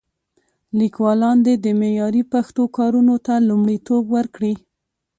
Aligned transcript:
لیکوالان 0.79 1.37
دې 1.45 1.53
د 1.63 1.65
معیاري 1.79 2.23
پښتو 2.33 2.63
کارونو 2.77 3.15
ته 3.25 3.33
لومړیتوب 3.49 4.03
ورکړي. 4.15 4.53